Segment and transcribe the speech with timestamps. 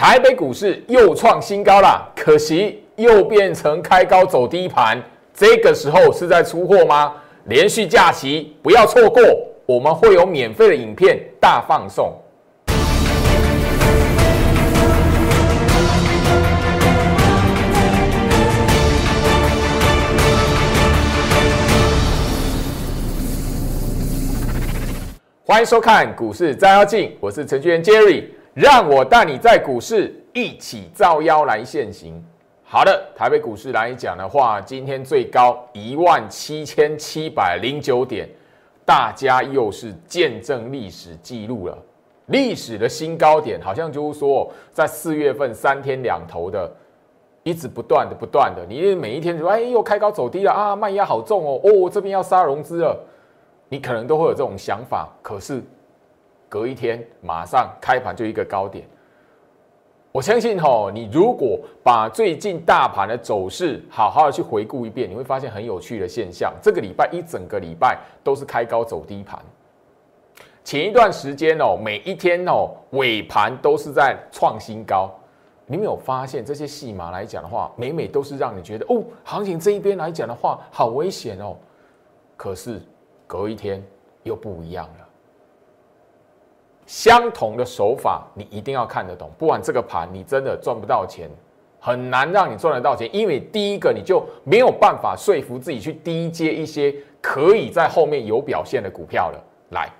[0.00, 5.02] 台北股市又创新高了，可惜又变成开高走低盘。
[5.34, 7.14] 这个时候是在出货吗？
[7.46, 9.20] 连续假期不要错过，
[9.66, 12.16] 我们会有免费的影片大放送。
[25.44, 28.24] 欢迎收看股市照妖镜，我是程序员 Jerry，
[28.58, 32.20] 让我带你在股市一起造妖来现行。
[32.64, 38.28] 好的，台北股市来讲的话，今天最高一万七千七百零九点，
[38.84, 41.78] 大家又是见证历史记录了，
[42.26, 46.68] 历史的新高点，好像就是说在四月份三天两头的，
[47.44, 52.98] 一直不断的不断的，你每一天说哎又开高走低了啊，卖压好重哦，哦这边要杀融资了。
[53.68, 55.62] 你可能都会有这种想法，可是
[56.48, 58.86] 隔一天马上开盘就一个高点。
[60.10, 66.52] 我相信吼，你如果把最近大盘的走势好好的去回顾一遍，你会发现很有趣的现象。
[66.62, 69.38] 这个礼拜一整个礼拜都是开高走低盘，
[70.64, 75.10] 前一段时间哦，每一天哦尾盘都是在创新高。
[75.66, 81.56] 你没有发现这些戏码来讲的话，每每都是让你觉得哦，行情这一边来讲的话好危险哦。
[82.36, 82.80] 可是。
[83.30, 83.84] 隔一天
[84.22, 85.07] 又不一样了。
[86.88, 89.30] 相同的手法，你一定要看得懂。
[89.36, 91.28] 不然这个盘你真的赚不到钱，
[91.78, 93.08] 很难让你赚得到钱。
[93.14, 99.38] 因为第一个，你就没有办法说服自己去低接一些可以在后面有表现的股票了。
[99.72, 99.90] 来，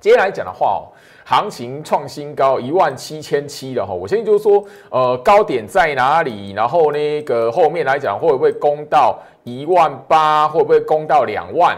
[0.00, 0.88] 接下来讲的话哦，
[1.26, 3.92] 行情创新高一万七千七了哈。
[3.92, 6.52] 我现在就是说，呃，高点在哪里？
[6.52, 10.48] 然后那个后面来讲会不会攻到一万八？
[10.48, 11.76] 会不会攻到两万？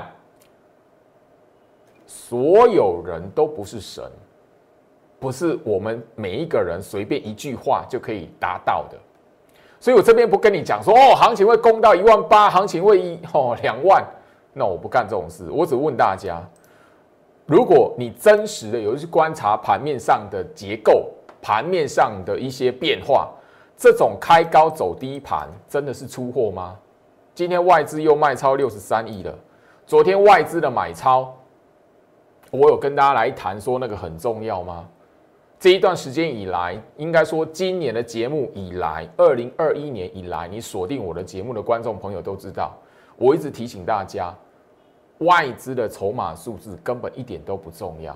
[2.06, 4.04] 所有人都不是神，
[5.18, 8.96] 不是我们每一个人随便一句话就可以达到的。
[9.80, 14.04] 所以我这边不跟你讲说哦，行情会攻到一万八，行情会一哦两万，
[14.52, 15.50] 那我不干这种事。
[15.50, 16.40] 我只问大家，
[17.44, 21.10] 如果你真实的有去观察盘面上的结构，
[21.42, 23.30] 盘面上的一些变化，
[23.76, 26.76] 这种开高走低盘真的是出货吗？
[27.34, 29.38] 今天外资又卖超六十三亿了，
[29.86, 31.34] 昨天外资的买超。
[32.50, 34.86] 我有跟大家来谈说那个很重要吗？
[35.58, 42.76] 这一段时间以来，应该说今年的节目以来，二零二一年以来，你锁定我的节目的观众朋友都知道，
[43.16, 44.34] 我一直提醒大家，
[45.18, 48.14] 外资的筹码数字根本一点都不重要，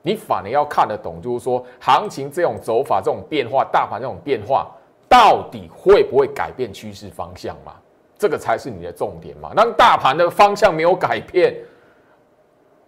[0.00, 4.70] 你反而要看得懂，就是说行情这种走法、这种变化、大盘这种变化，
[5.06, 7.74] 到底会不会改变趋势方向嘛？
[8.18, 9.52] 这个才是你的重点嘛。
[9.54, 11.54] 那大盘的方向没有改变。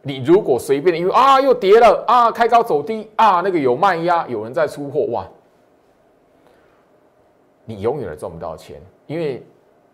[0.03, 5.25] 你如果随便，因为啊又跌了啊，开高走低啊，那个有卖压，有人在出货哇，
[7.65, 8.81] 你永远都赚不到钱。
[9.07, 9.43] 因为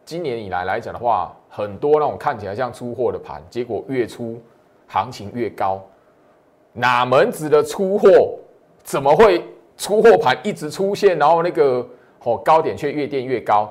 [0.05, 4.41] 今年以来来讲的话，很多那种看起来像出货的盘，结果越出
[4.87, 5.79] 行情越高，
[6.73, 8.09] 哪门子的出货？
[8.83, 9.45] 怎么会
[9.77, 11.87] 出货盘一直出现，然后那个
[12.25, 13.71] 哦高点却越垫越高？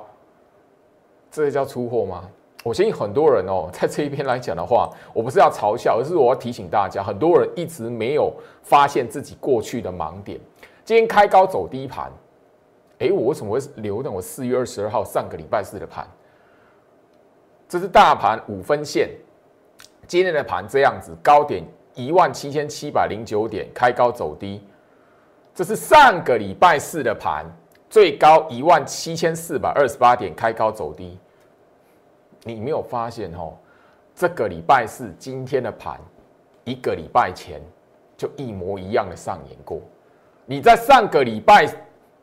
[1.31, 2.29] 这叫出货吗？
[2.67, 10.37] 我相信很多人哦，在这一边来讲的话，我不是要嘲笑，而是我要提醒大家，很多人一直没有发现自己过去的盲点。
[10.83, 12.11] 今天开高走低盘，
[12.99, 16.05] 哎，我为什么会留那我四月二十二号上个礼拜四的盘？
[17.69, 19.11] 这是大盘五分线，
[20.05, 21.63] 今天的盘这样子，高点
[21.95, 24.61] 一万七千七百零九点，开高走低。
[25.55, 27.45] 这是上个礼拜四的盘，
[27.89, 31.17] 最高一万七千四百二十八点，开高走低。
[32.43, 33.53] 你没有发现哦，
[34.15, 35.99] 这个礼拜四今天的盘，
[36.63, 37.61] 一个礼拜前
[38.15, 39.79] 就一模一样的上演过。
[40.45, 41.67] 你在上个礼拜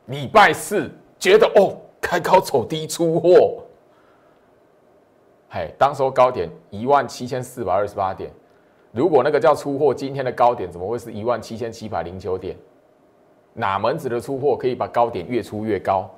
[0.07, 3.63] 礼拜四觉得哦，开高走低出货，
[5.51, 8.31] 嘿，当时候高点一万七千四百二十八点，
[8.93, 12.57] 如果那个叫出货，今天的高点怎么会是一万七千七百零九点？
[13.53, 16.11] 哪门子的出货可以把高点越出越高？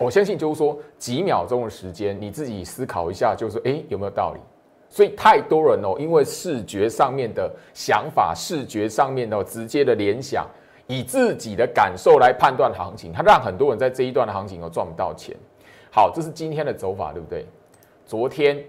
[0.00, 4.40] 我相信就是说几秒钟的时间，你自己思考一下，就是说哎有没有道理？
[4.88, 10.46] 所以太多人哦，因为视觉上面的想法、视觉上面的直接的联想，
[10.86, 15.36] 以自己的感受来判断行情，它让很多人在这一段的行情哦赚不到钱。
[15.90, 17.46] 好，这是今天的走法，对不对？
[18.04, 18.62] 昨天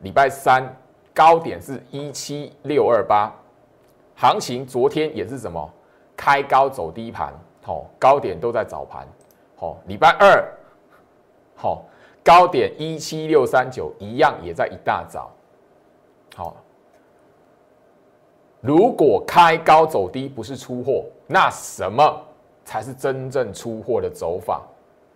[0.00, 0.64] 礼拜三
[1.12, 3.32] 高点是一七六二八，
[4.14, 5.68] 行情昨天也是什么
[6.16, 7.32] 开高走低盘，
[7.62, 9.06] 好，高点都在早盘，
[9.56, 10.44] 好，礼拜二。
[11.60, 11.84] 好，
[12.24, 15.30] 高点一七六三九一样也在一大早。
[16.34, 16.56] 好，
[18.62, 22.02] 如果开高走低不是出货，那什么
[22.64, 24.62] 才是真正出货的走法。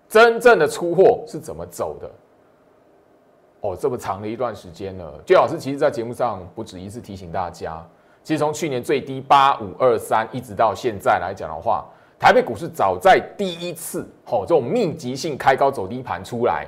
[0.06, 2.10] 真正的出货是怎么走的？
[3.62, 7.82] 哦，这么长的一段时间了，最老师其实在节目上不止一次提醒大家，
[8.22, 11.86] 其实从去年最低八五二三一直到现在来讲的话，
[12.24, 16.66] 台北股市早在第一次哦这种密集性开高走低盘出来，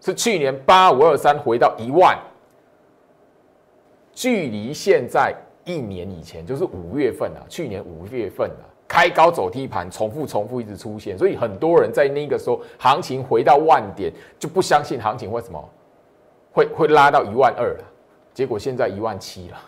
[0.00, 2.18] 是去年八五二三回到一万，
[4.10, 5.34] 距离现在
[5.66, 15.62] 一年以前就是五月份啊，去年五月份啊，开高走低盘重复重复一直出现，所以很多人在那个时候行情回到万点就不相信行情会什么。
[16.52, 17.84] 会会拉到一万二了，
[18.32, 19.60] 结果现在一万七了。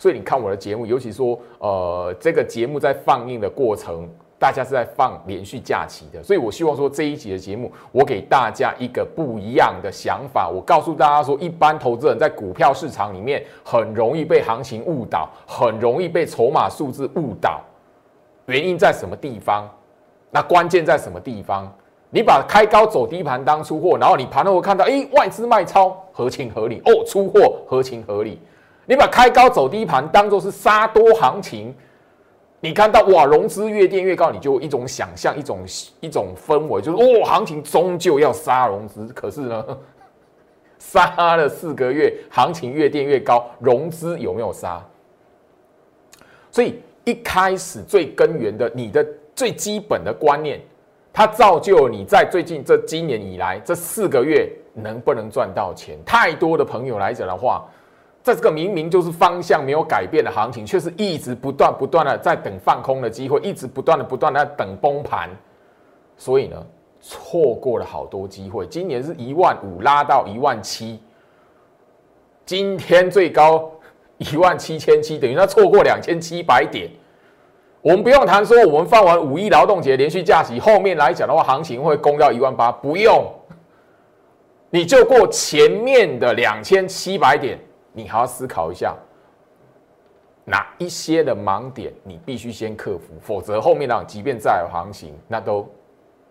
[0.00, 4.08] 所以你看我的节目，尤其说呃这个节目在放映的过程，
[4.38, 10.48] 大家是在放连续假期的，所以我希望说这一集的节目，我给大家一个不一样的想法。
[10.48, 17.60] 我告诉大家说，一般投资人在股票市场里面很容易被行情误导，很容易被筹码数字误导，
[18.46, 19.68] 原因在什么地方？
[20.30, 21.70] 那关键在什么地方？
[22.08, 28.40] 你把开高走低盘当出货，然后你盘后看到，哎，外资卖超，合情合理哦，出货合情合理。
[28.86, 31.74] 你把开高走低盘当做是杀多行情，
[32.60, 35.60] 你看到哇，融资越垫越高，你就一种想象，一种
[36.00, 39.06] 一种氛围，就是哦，行情终究要杀融资。
[39.14, 39.64] 可是呢，
[40.78, 44.84] 杀了四个月，行情越垫越高，融资有没有杀？
[46.50, 50.60] 所以一开始最根源的，你的最基本的观念。
[51.12, 55.98] 它造就你在最近这今年以来这四个月能不能赚到钱？
[56.04, 57.68] 太多的朋友来讲的话，
[58.22, 65.30] 在这个明明就是方向没有改变的行情，却是一直不断不断的在等放空的机会，一直不断的不断的在等崩盘，
[66.16, 66.66] 所以呢，
[67.00, 68.66] 错过了好多机会。
[68.66, 71.00] 今年是一万五拉到一万七，
[72.44, 73.72] 今天最高
[74.18, 76.90] 一万七千七，等于他错过两千七百点。
[77.80, 83.24] 我们不用谈说，我们放完五一劳动节连续假期，后面来讲的话，行情会攻到一万八，不用，
[84.68, 87.58] 你就过前面的两千七百点，
[87.92, 88.96] 你还要思考一下，
[90.44, 95.68] 哪一些的盲点你必须先克服，否则后面呢，即便再有行情，那都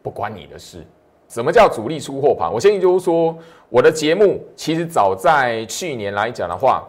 [0.01, 0.85] 不关你的事。
[1.27, 2.51] 什么叫主力出货盘？
[2.51, 3.37] 我相信就是说，
[3.69, 6.87] 我的节目其实早在去年来讲的话。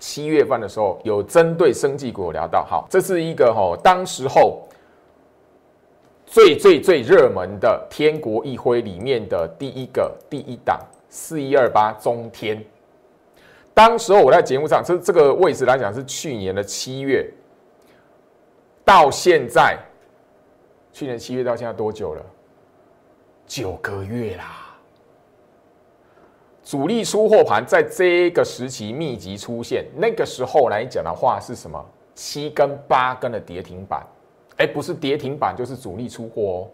[0.00, 4.62] 七月份的时候，有针对生技股聊到，好，这是一个哈，当时候
[6.24, 10.78] 最最最热门的天国一辉里面的第一个第一档
[11.08, 12.64] 四一二八中天。
[13.78, 17.24] 当时候我在节目上，这这个位置来讲是去年的七月，
[18.84, 19.78] 到现在，
[20.92, 22.22] 去年七月到现在多久了？
[23.46, 24.76] 九个月啦。
[26.64, 31.80] 主力出货盘在这个时期密集出现，那个时候来讲的话是什么？
[32.16, 34.04] 七根八根的跌停板，
[34.56, 36.68] 哎，不是跌停板就是主力出货哦。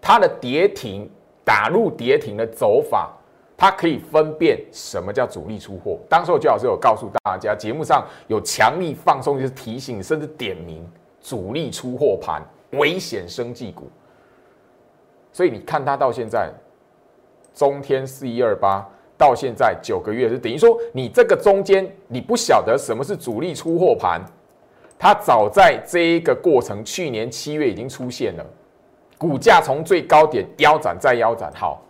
[0.00, 1.06] 它的跌停
[1.44, 3.14] 打入跌停的走法，
[3.60, 5.98] 它可以分辨什么叫主力出货。
[6.08, 10.82] 当时我最老师有告诉大家，节目上有强力放松，就是提醒甚至点名
[11.20, 13.90] 主力出货盘危险生技股。
[15.30, 16.50] 所以你看它到现在，
[17.54, 18.82] 中天四一二八。
[19.18, 24.18] 到现在九个月，是等于说你这个中间你不晓得什么是主力出货盘，
[24.98, 28.46] 它早在这一个过程，去年七月已经出现了，
[29.18, 31.52] 股价从最高点腰斩再腰斩。
[31.54, 31.82] 好，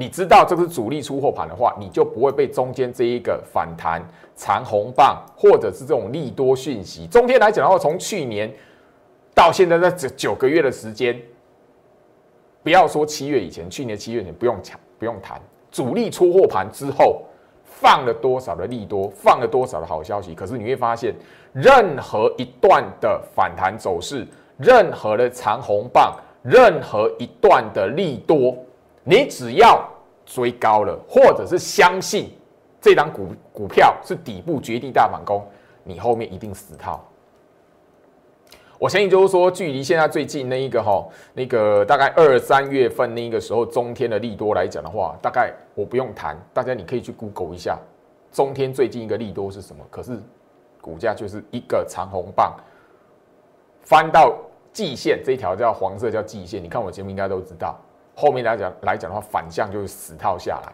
[0.00, 4.02] 你知道这是主力出货盘的话，你就不会被中间这一个反弹
[4.34, 7.06] 长红棒，或者是这种利多讯息。
[7.06, 8.50] 中间来讲的话，从去年
[9.34, 11.20] 到现在这九九个月的时间，
[12.62, 15.38] 不要说七月以前，去年七月前不用抢，不用谈。
[15.70, 17.20] 主力出货盘之后，
[17.62, 20.34] 放了多少的利多，放了多少的好消息？
[20.34, 21.14] 可是你会发现，
[21.52, 24.26] 任何一段的反弹走势，
[24.56, 28.56] 任何的长红棒，任何一段的利多，
[29.04, 29.88] 你只要
[30.24, 32.30] 追高了，或者是相信
[32.80, 35.44] 这张股股票是底部绝地大反攻，
[35.84, 37.04] 你后面一定死套。
[38.78, 47.78] 我相信就是说，距离现在最近那一个哈，那个大概二三月份那个时候，中天的利多来讲的话，大概我不用谈，大家你可以去 Google 一下，
[48.32, 49.84] 中天最近一个利多是什么？
[49.90, 50.18] 可是
[50.80, 52.56] 股价就是一个长红棒，
[53.82, 54.34] 翻到
[54.72, 57.78] 季线这一条叫黄色叫季线，你看我节目应该都知道。
[58.20, 60.72] 后面来讲来讲的话，反向就是死套下来。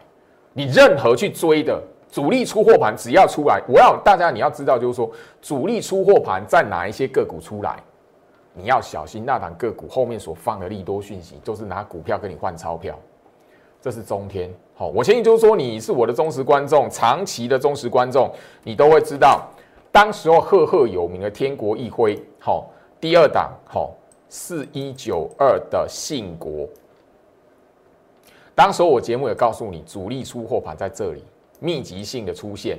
[0.51, 5.09] 你任何去追的主力出货盘，只要出来，我要大家你要知道，就是说
[5.41, 7.77] 主力出货盘在哪一些个股出来。
[8.53, 12.97] 你要小心那档个股后面所放的利多讯息，就是拿股票跟你换钞票。
[13.79, 18.29] 这是中天，好，我相信就是说你是我的忠实观众，长期的忠实观众，
[18.63, 19.47] 你都会知道，
[19.91, 22.67] 当时候赫赫有名的天国一辉，好，
[22.99, 23.93] 第二档，好，
[24.27, 26.67] 四一九二的信国。
[28.57, 31.23] 当时我节目也告诉你，主力出货盘在这里
[31.59, 32.75] 密集性的出现。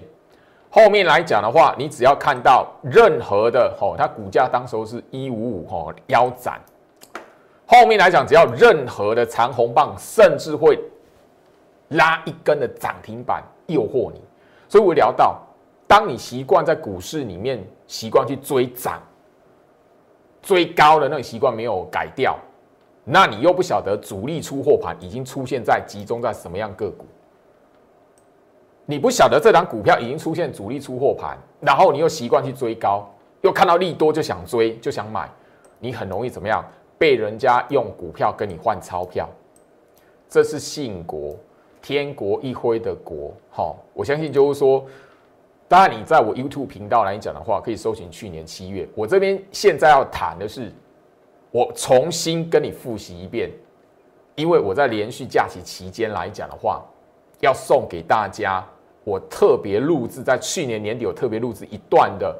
[0.68, 6.60] 后面来讲的话，你只要看到任何的吼，它股价当时候是一五五吼腰斩。
[7.64, 10.80] 后面来讲，只要任何的长红棒，甚至会
[11.90, 14.20] 拉一根的涨停板诱惑你。
[14.68, 15.40] 所以我聊到，
[15.86, 19.00] 当你习惯在股市里面习惯去追涨、
[20.42, 22.36] 追高的那种习惯没有改掉。
[23.10, 27.06] 那你又不晓得主力出货盘已经出现在集中在什么样个股？
[28.84, 33.08] 你不晓得这档股票已经出现主力出货盘，然后你又习惯去追高，
[33.40, 35.26] 又看到利多就想追就想买，
[35.78, 36.62] 你很容易怎么样？
[36.98, 39.26] 被人家用股票跟你换钞票。
[40.28, 41.34] 这是信国
[41.80, 44.84] 天国一辉的国，好，我相信就是说，
[45.66, 48.86] 当然你在我 YouTube 频道来讲的话，可以搜寻去年七月。
[48.94, 50.70] 我这边现在要谈的是。
[51.50, 53.50] 我重新跟你复习一遍，
[54.34, 56.84] 因为我在连续假期期间来讲的话，
[57.40, 58.62] 要送给大家，
[59.02, 62.36] 我特别录制在去年年底有特别录制一段的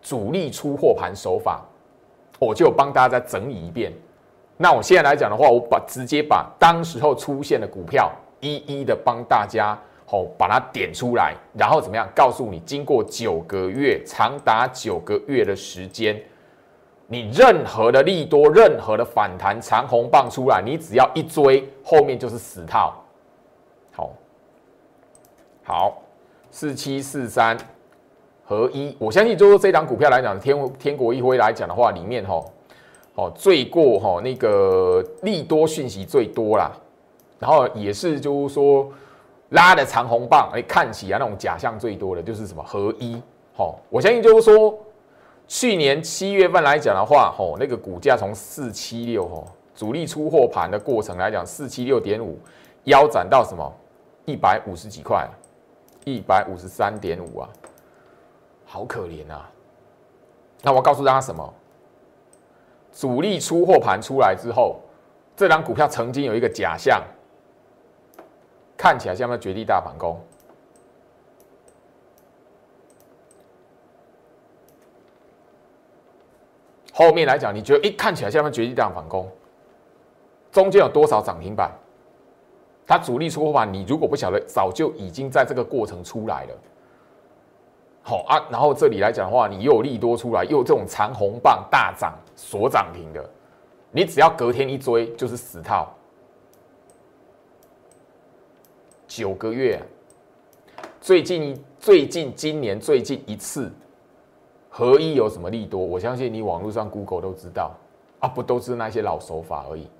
[0.00, 1.62] 主力出货盘手法，
[2.38, 3.92] 我就帮大家再整理一遍。
[4.56, 9.78] 那我现在来讲的话，我把直接把当时候出现的股票一一的帮大家
[10.10, 16.18] 哦把它点出来，然后怎么样告诉你，经过九个月长达九个月的时间。
[17.12, 22.94] 你任何的利多，任何的反弹长红棒出来，你只要一追，后面就是死套。
[23.90, 24.10] 好，
[25.64, 26.02] 好，
[26.52, 27.58] 四七四三
[28.44, 32.40] 合一，我相信就是这档股票来讲，天天国一辉来讲的话，里面哈，
[33.16, 36.70] 哦，最过哈那个利多讯息最多啦，
[37.40, 38.88] 然后也是就是说
[39.48, 43.20] 拉的长红棒，哎，看起来那种假象最多的就是什么合一，
[43.56, 44.78] 好，我相信就是说。
[45.50, 52.38] 去年七月份来讲的话，吼，那个股价从四七六吼主力出货盘的过程来讲，四七六点五
[52.84, 53.68] 腰斩到什么
[54.26, 55.28] 一百五十几块，
[56.04, 57.48] 一百五十三点五啊，
[58.64, 59.50] 好可怜啊！
[60.62, 61.52] 那我告诉大家什么？
[62.92, 64.78] 主力出货盘出来之后，
[65.34, 67.02] 这张股票曾经有一个假象，
[68.76, 70.16] 看起来像不像绝地大反攻？
[77.00, 79.26] 后面来讲，你觉得一看起来像不像绝地大反攻？
[80.52, 81.72] 中间有多少涨停板？
[82.86, 86.54] 它主力出货盘，你如果不晓得，早就已经在这个过程出来了。
[88.02, 93.30] 好啊，然后这里来讲的话，你又利多出来，又有这种长红棒大涨所涨停的，
[93.92, 95.90] 你只要隔天一追就是死套。
[99.08, 99.80] 九个月，
[101.00, 103.72] 最近最近今年最近一次。
[104.70, 105.78] 合一有什么利多？
[105.78, 107.72] 我相信你网络上 Google 都知道
[108.20, 109.90] 啊，不都是那些老手法而已，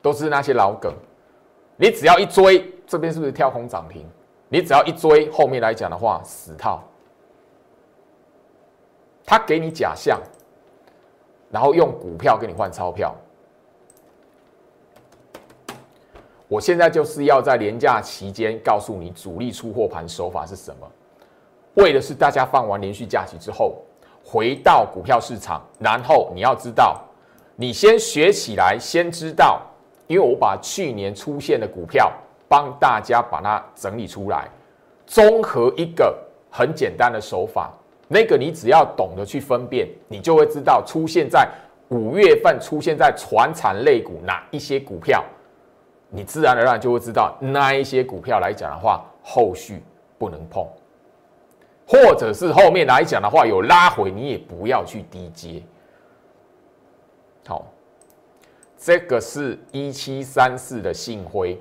[0.00, 0.94] 都是那些老梗。
[1.76, 4.06] 你只要一追，这边是不是跳空涨停？
[4.48, 6.82] 你只要一追，后面来讲的话死套。
[9.26, 10.20] 他给你假象，
[11.50, 13.12] 然后用股票跟你换钞票。
[16.46, 20.88] 我现在就是要在廉价期间告诉你主力出货盘手法是什么。
[21.76, 23.76] 为的是大家放完连续假期之后，
[24.24, 27.00] 回到股票市场，然后你要知道，
[27.54, 29.60] 你先学起来，先知道，
[30.06, 32.10] 因为我把去年出现的股票
[32.48, 34.48] 帮大家把它整理出来，
[35.06, 36.16] 综合一个
[36.50, 37.70] 很简单的手法，
[38.08, 41.46] 那个你只要懂得去分辨，你就会知道出现在
[41.90, 45.22] 五月份出现在传产类股哪一些股票，
[46.08, 49.82] 你自然而然就会知道那一些股票来讲的话，后续
[50.16, 50.66] 不能碰。
[51.86, 55.62] 或者是后面来讲的话有拉回，你也不要去低接。
[57.46, 57.64] 好，
[58.76, 61.56] 这个是一七三四的信辉，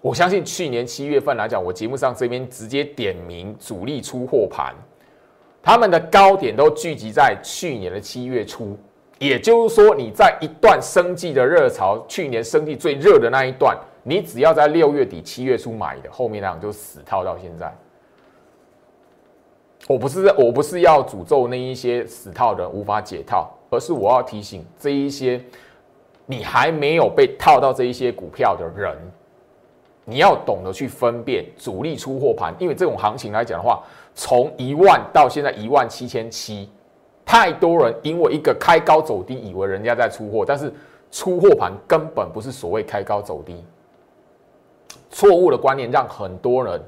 [0.00, 4.72] 我相信去年七月份来讲，我节目上这边直接点名主力出货盘，
[5.60, 8.78] 他们的高点都聚集在去年的七月初，
[9.18, 17.76] 也就是说你在一段生计的热潮，去年生计最热的那一段，你只要在六月底七月初买的，后面那样就死套到现在。
[19.88, 25.40] 我不是我不是要诅咒那一些死套的无法解套，而是我要提醒这一些
[26.26, 28.96] 你还没有被套到这一些股票的人，
[30.04, 33.80] 你要懂得去分辨主力出货盘，因为这种行情来讲的话，
[34.12, 36.68] 从一万到现在一万七千七，
[37.24, 40.72] 太多人因为一个开高走低，以为人家在出货，但是
[41.12, 43.64] 出货盘根本不是所谓开高走低，
[45.10, 46.82] 错误的观念让很多人。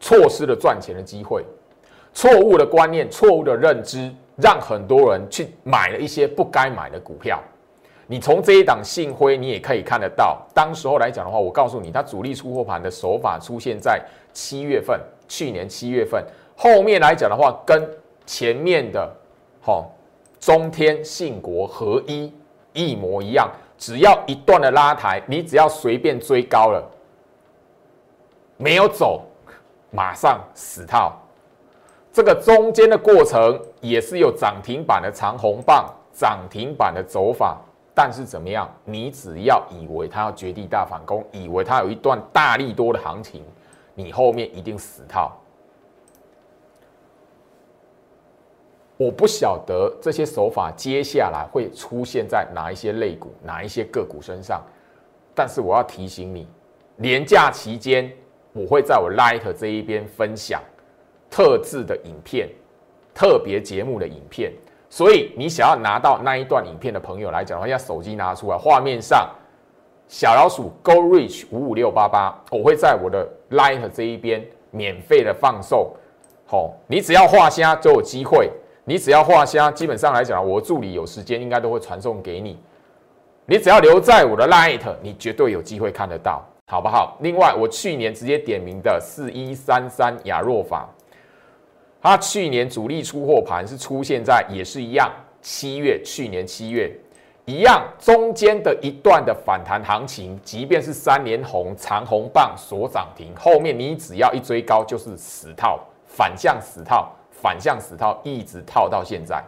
[0.00, 1.42] 错失了赚钱的机会，
[2.14, 7.42] 错误的观念、错误的认知，让很多人去买了一些不该买的股票。
[8.06, 14.00] 你从这一档信辉，你也可以看得到，当时候来讲的话，我告诉你，它主力出货盘的手法出现在
[14.32, 16.24] 七月份，去年七月份。
[16.56, 17.88] 后面来讲的话，跟
[18.26, 19.10] 前面的，
[19.60, 19.90] 好
[20.38, 22.32] 中天信国合一
[22.74, 26.86] 一模一样，只要一段的拉抬，你只要随便追高了，
[28.58, 29.24] 没有走，
[29.90, 31.18] 马上死套。
[32.14, 37.60] 这个中间的过程也是有涨停板的长红棒，涨停板的走法。
[37.92, 38.72] 但是怎么样？
[38.84, 43.42] 你只要以为它要绝地大反攻，以为它有一段大力多的行情，
[43.96, 45.32] 你后面一定死套。
[48.96, 54.62] 我不晓得这些手法接下来会出现在哪一些类股、哪一些个股身上，
[55.34, 56.46] 但是我要提醒你，
[56.94, 58.08] 年假期间
[58.52, 60.62] 我会在我 Light 这一边分享
[61.34, 62.48] 特制的影片、
[63.12, 64.52] 特别节目的影片。
[64.88, 69.28] 所以你想要拿到那一段影片的朋友来讲的话，要手机拿出来，画面上
[70.06, 75.92] 小老鼠 Go Reach 五五六八八，我会在我的 Light 这一边免费的放送。
[76.46, 78.48] 好，你只要画虾就有机会，
[78.84, 82.56] 你只要画虾，基本上来讲，我助理有时间应该都会传送给你。
[83.44, 87.16] 你只要留在我的 Light，你绝对有机会看得到，好不好？
[87.22, 90.88] 另外，我去年直接点名的四一三三亚若法。
[92.04, 96.94] 它去年主力出货盘是出现在也是一样，七月去年七月
[97.46, 109.42] 一样中间的一段的反弹行情，即便是三连红长红棒所涨停，后面你只要一追高就是死套，反向死套，反向死套，一直套到现在。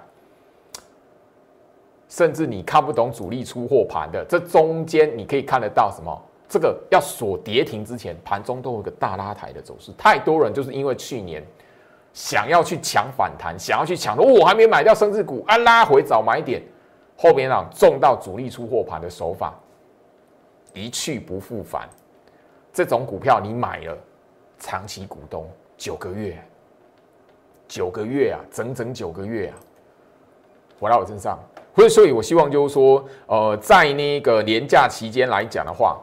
[2.08, 6.18] 甚至你看不懂主力出货盘的，这中间你可以看得到什么？
[6.48, 11.44] 这个要锁跌停之前，盘中都有个大拉抬的走势，太多人就是因为去年。
[12.16, 16.62] 想要去抢反弹，想要去抢的，我还没买掉升值股啊，拉回早买点，
[17.14, 19.52] 后边啊中到主力出货盘的手法，
[20.72, 21.86] 一去不复返。
[22.72, 23.94] 这种股票你买了，
[24.58, 26.42] 长期股东九个月，
[27.68, 29.54] 九个月啊，整整九个月啊，
[30.80, 31.38] 回到我身上。
[31.74, 36.00] 所以，我希望就是说，呃，在那个年假期间来讲的话，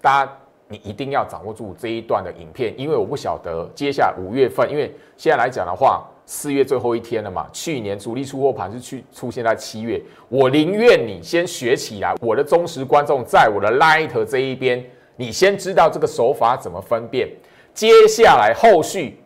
[0.00, 0.32] 大家。
[0.72, 7.48] 你一定要掌握住这一段的影片，因为我不晓得接下来五月份，因为现在来讲的话，四月最后一天了嘛。
[7.52, 12.14] 去年主力出货盘是去出现在七月，我宁愿你先学起来。
[12.20, 17.28] 我的忠实观众在我的 Light 这一边，你先知道这个手法怎么分辨。
[17.74, 19.18] 接下来后续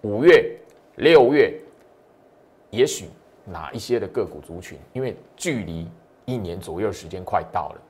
[0.00, 0.50] 五月、
[0.96, 1.54] 六月，
[2.70, 3.04] 也许
[3.44, 5.86] 哪一些的个股族群，因为距离
[6.24, 7.80] 一年左右时间快到了。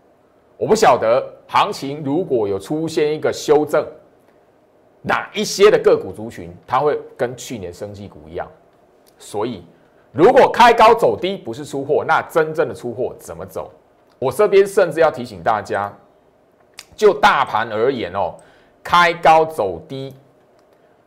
[0.57, 3.85] 我不晓得行情如果有出现一个修正，
[5.03, 8.49] 哪一些的个股族群它会跟去年升绩股一样？
[9.19, 9.65] 所以
[10.13, 13.71] 如果开高走低不是出货，那真正的出货怎么走？
[14.19, 15.93] 我这边甚至要提醒大家，
[16.95, 18.35] 就大盘而言哦，
[18.83, 20.15] 开高走低，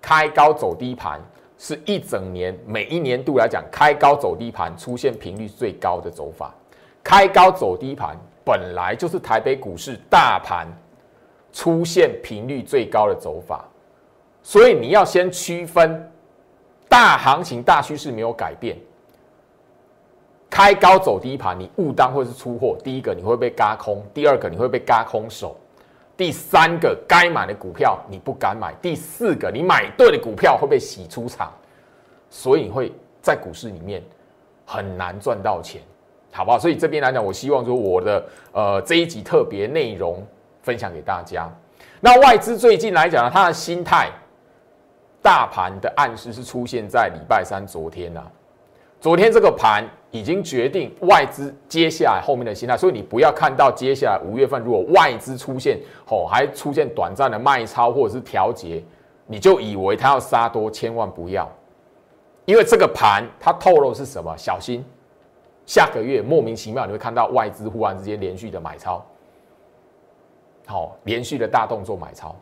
[0.02, 1.22] 开高走低盘
[1.58, 6.54] 是一整年每一年度来讲，开高走低盘出现频率最高的走法，
[7.02, 8.18] 开高走低盘。
[8.48, 10.66] 本来就是台北股市大盘
[11.52, 13.68] 出现频率最高的走法，
[14.42, 16.10] 所以你要先区分
[16.88, 18.78] 大行情、大趋势没有改变，
[20.50, 22.78] 开高走低盘，你误当或是出货。
[22.82, 25.58] 第一个你会被嘎空，第二个你会被嘎空手，
[26.16, 31.52] 第三个该买的股票你不敢买，第四个你买对的股票会被洗出场，
[32.30, 34.02] 所以你会在股市里面
[34.66, 35.82] 很难赚到钱。
[36.32, 36.60] 好不好？
[36.60, 40.24] 所以这边来讲，我希望说我的呃这一集特别内容
[40.62, 41.50] 分享给大家。
[42.00, 44.12] 那外资最近来讲呢，他的心态，
[45.22, 48.22] 大盘的暗示是出现在礼拜三昨天呐。
[49.00, 58.84] 昨天这个盘已经决定外资接下来后面的心态，所以你不要看到接下来五月份如果外资出现哦，还出现短暂的卖超或者是调节，
[59.26, 61.50] 你就以为它要杀多，千万不要，
[62.46, 64.36] 因为这个盘它透露是什么？
[64.38, 64.86] 小心。
[65.68, 69.06] 下个月莫名其妙你会看到外资忽然之间连续的买超，
[70.66, 72.34] 好，连续的大动作买超，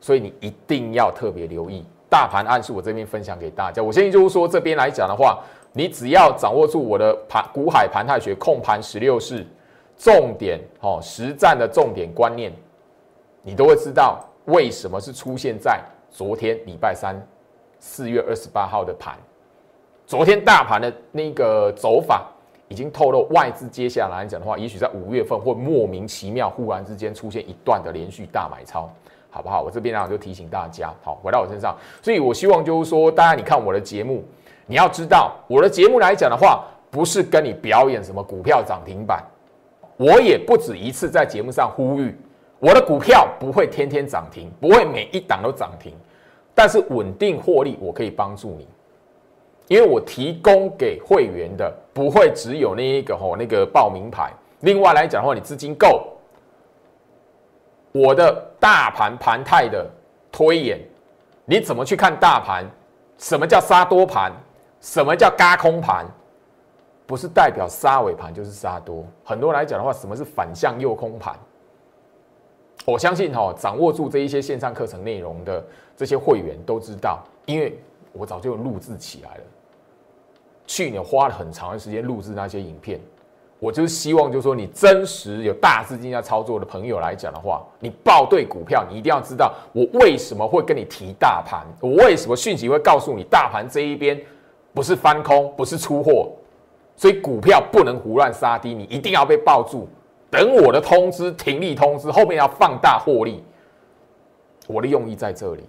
[0.00, 2.72] 所以你一定要特别留意大盘暗示。
[2.72, 5.40] 我这边分享给大家，我相信就是说这边来讲的话，
[5.74, 9.46] 你只要掌握住我的盘股海盘态学控盘十六式
[9.98, 12.50] 重点哦实战的重点观念，
[13.42, 15.78] 你都会知道为什么是出现在
[16.10, 17.14] 昨天礼拜三
[17.78, 19.18] 四月二十八号的盘，
[20.06, 22.26] 昨天大盘的那个走法。
[22.68, 28.90] 已经透露外资接下来来讲的话，也许在五月份会莫名其妙忽然之间出现一段的连续大买超，
[29.30, 29.62] 好不好？
[29.62, 34.22] 我这边呢就提醒大家，好，回到我身上，所以我希望就是说，大家你看我的节目，
[34.66, 39.24] 你要知道，我的节目来讲的话，不是跟你表演什么股票涨停板，
[39.96, 42.14] 我也不止一次在节目上呼吁，
[42.58, 45.94] 我的股票不会天天涨停，不会每一档都涨停，
[46.54, 48.68] 但是稳定获利，我可以帮助你，
[49.68, 56.06] 因为我提供给会员的不会只有那一个吼那个报名牌，另外来讲的话，你资金够，
[57.92, 59.86] 我的大盘盘态的
[60.32, 60.80] 推演，
[61.44, 62.64] 你怎么去看大盘？
[63.18, 64.32] 什么叫杀多盘？
[64.80, 66.06] 什么叫嘎空盘？
[67.04, 69.04] 不是代表杀尾盘就是杀多。
[69.24, 71.34] 很多来讲的话，什么是反向诱空盘？
[72.86, 75.62] 我相信哈，掌握住这一些线上课程内容的
[75.94, 77.78] 这些会员都知道，因为
[78.12, 79.44] 我早就录制起来了。
[80.68, 83.00] 去年花了很长的时间录制那些影片。
[83.58, 94.16] 我就是希望，就是说，你真实有大资金要操作的朋友来讲的话，你报对股票，你一定要知道我为什么会跟你提大盘，我为什么讯息会告诉你大盘这一边
[94.72, 96.30] 不是翻空，不是出货，
[96.94, 99.88] 所以股票不能胡乱杀低，你一定要被抱住，
[100.30, 103.42] 等我的通知停利通知，后面要放大获利，
[104.68, 105.64] 我的用意在这里。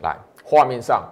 [0.00, 1.06] 来，画面上。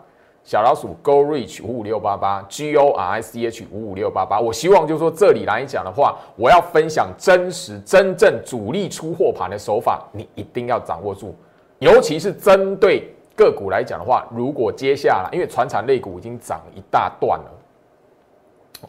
[0.44, 11.34] 小老鼠 Go Reach 五五六八八 G O R I C H 五五六八八，我希望就是说这里来讲的话，我要分享真实、真正主力出货盘的手法，你一定要掌握住。
[11.78, 17.50] 尤其是针对个股来讲的话，如果接下来因为船产类股已经涨一大段了，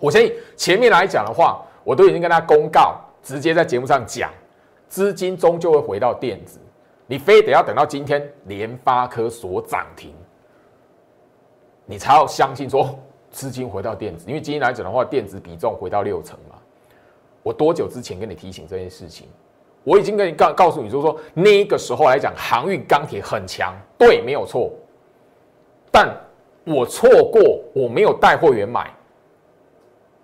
[0.02, 4.30] 我相信前面来讲的话，我都已经跟他公告，直接在节目上讲，
[4.90, 6.60] 资金终究会回到电子，
[7.08, 10.14] 你非得要等到今天联发科所涨停。
[11.86, 12.98] 你才要相信说
[13.30, 16.56] 资金回到电子，因为今天来讲的话，电子比重回到六成嘛。
[17.44, 19.28] 我多久之前跟你提醒这件事情？
[19.84, 24.72] 我已经跟你告告诉你说说那个时候来讲，航运钢铁很强，对，没有错。
[25.92, 26.10] 但
[26.64, 28.92] 我错过，我没有带货员买，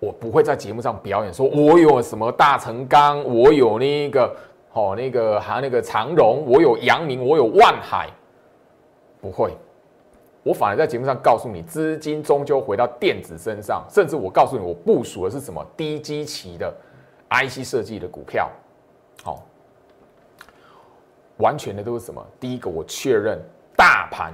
[0.00, 4.36] 我不会在节目上表演说我有什么大成钢，我有那个
[4.72, 8.10] 哦那个还有那个长荣，我有阳明，我有万海，
[9.20, 9.56] 不会。
[10.44, 16.74] 我反而在节目上告诉你，资金终究回到电子身上，甚至我告诉你，我部署的是什么低基期的
[17.30, 18.50] IC 设计的股票，
[19.22, 19.44] 好，
[21.36, 22.20] 完全的都是什么？
[22.40, 23.40] 第一个，我确认
[23.76, 24.32] 大盘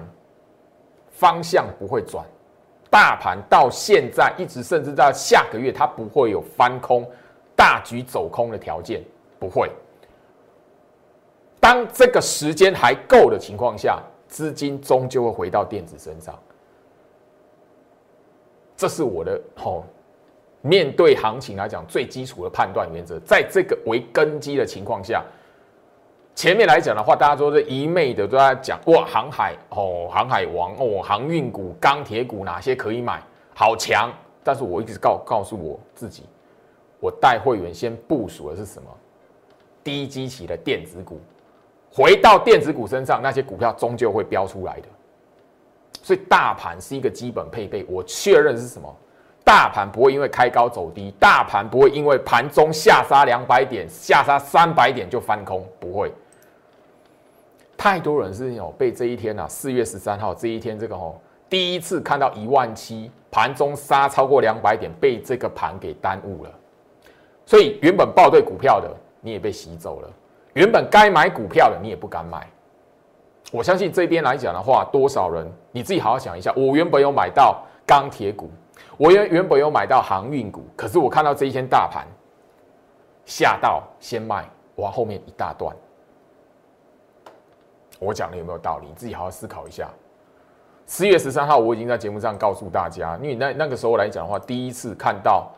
[1.10, 2.24] 方向不会转，
[2.88, 7.06] 大盘到现在一直，甚至到下个月，它不会有翻空、
[7.54, 9.02] 大举走空的条件，
[9.38, 9.70] 不会。
[11.60, 14.02] 当这个时间还够的情况下。
[14.28, 16.38] 资金终究会回到电子身上，
[18.76, 19.84] 这是我的吼。
[20.60, 25.24] 面对行情来讲，最基础的判断原则，在这个为根基的情况下，
[26.34, 33.22] 前面来讲的话，大家都是一昧的都在讲哇，航海哦，航海王哦，航运股、钢铁股哪些可以买，
[33.54, 34.12] 好强。
[34.42, 36.24] 但是我一直告告诉我自己，
[36.98, 38.88] 我带会员先部署的是什么？
[39.84, 41.20] 低基期的电子股。
[41.92, 44.88] 回到电子股身上，那些股票终究会飙出来的。
[46.02, 47.84] 所以大盘是一个基本配备。
[47.88, 48.94] 我确认是什么？
[49.44, 56.12] 大盘不会因为开高走低，大盘不会因为盘中下杀两百点、下杀三百点就翻空，不会。
[57.76, 61.14] 太多人是有被这一天呐，四月十三号这一天，这个哦，
[61.48, 66.50] 第一次看到一万七，盘中杀超过两百点，被这个盘给耽误了。
[67.46, 68.90] 所以原本报对股票的，
[69.22, 70.10] 你也被洗走了。
[70.58, 72.44] 原本该买股票的，你也不敢买。
[73.52, 76.52] 我相信这边来讲的话，多少人你自己好好想一下。
[76.56, 78.50] 我原本有买到钢铁股，
[78.96, 82.04] 我原原本有买到航运股，可是我看到这一天大盘
[83.24, 84.44] 下到先卖，
[84.74, 85.72] 往后面一大段。
[88.00, 88.88] 我讲的有没有道理？
[88.88, 89.88] 你自己好好思考一下。
[90.88, 95.52] 十月十三号，我已经在节目上告诉大家，因为那那个时候来讲的话，第一次看到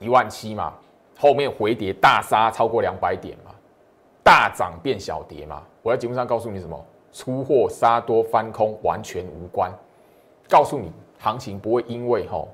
[0.00, 0.72] 一万七嘛，
[1.16, 3.38] 后面回跌大杀超过两百点。
[4.26, 5.62] 大涨变小跌嘛？
[5.82, 6.84] 我在节目上告诉你什么？
[7.12, 9.70] 出货杀多翻空完全无关。
[10.48, 12.48] 告诉你，行情不会因为吼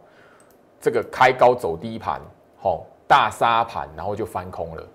[0.79, 2.21] 这个开高走低盘，
[2.61, 4.87] 吼大杀盘，然后就翻空了。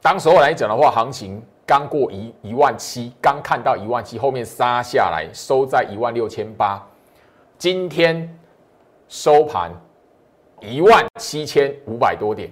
[0.00, 6.80] 当时候来讲的话，行情刚过一一万七，刚看到一万七，后面杀下来收在一万六千八。
[7.58, 8.38] 今天
[9.08, 9.72] 收盘
[10.60, 12.48] 一万七千五百多点。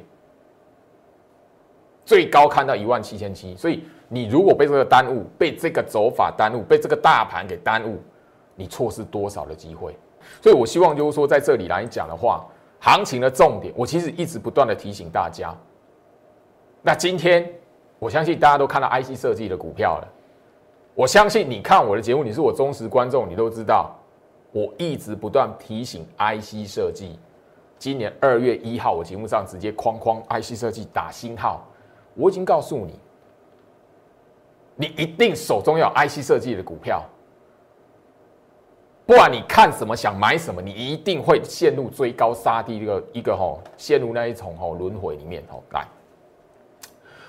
[2.04, 7.98] 最高看到一万七千七，所以你如果被这个耽误，被这个走法耽误，被这个大盘给耽误，
[8.54, 9.96] 你错失多少的机会？
[10.40, 12.46] 所以我希望就是说，在这里来讲的话，
[12.78, 15.54] 行情的重点，我其实一直不断的提醒大家。
[16.82, 17.50] 那今天
[17.98, 20.08] 我相信大家都看到 IC 设计的股票了，
[20.94, 23.96] 我相信你看我的节目，你是我忠实观众，你都知道
[24.52, 27.18] 我一直不断提醒 IC 设计，
[27.78, 31.66] 今年二月一号，我节目上直接框框 IC 设计打星号，
[32.14, 32.98] 我已经告诉你，
[34.76, 37.02] 你一定手中要 IC 设计的股票，
[39.04, 45.62] 不管你看什么想买什么，你一定会陷入追高杀低一个一个吼，陷入那一种吼轮回里面吼。
[45.72, 45.86] 来，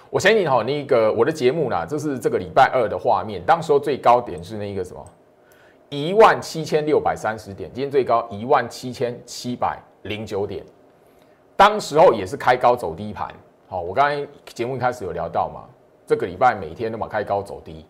[0.10, 5.04] 我相信吼那个我的节目呢，这是这个礼拜二的画面，当时候最高点是那个什么？
[5.90, 10.66] 一万七千六百三十点，今天最高一万七千七百零九点，
[11.56, 13.34] 当时候也是开高走低盘。
[13.68, 15.64] 好，我刚才节目一开始有聊到嘛，
[16.06, 17.84] 这个礼拜每天都嘛开高走低。